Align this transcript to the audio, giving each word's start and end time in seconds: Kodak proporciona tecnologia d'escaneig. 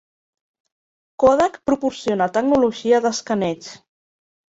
Kodak 1.23 1.59
proporciona 1.69 2.27
tecnologia 2.39 3.03
d'escaneig. 3.05 3.69